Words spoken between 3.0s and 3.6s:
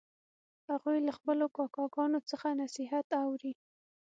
اوري